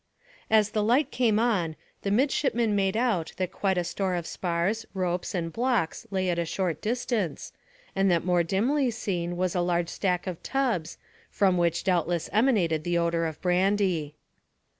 [0.49, 4.83] As the light came on, the midshipman made out that quite a store of spars,
[4.95, 7.53] ropes, and blocks lay at a short distance,
[7.95, 10.97] and that more dimly seen was a large stack of tubs,
[11.29, 14.15] from which doubtless emanated the odour of brandy.